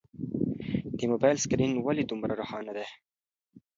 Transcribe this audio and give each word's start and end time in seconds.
د 0.97 0.99
موبایل 1.11 1.37
سکرین 1.43 1.71
ولې 1.85 2.03
دومره 2.07 2.33
روښانه 2.39 2.71
دی؟ 2.77 2.85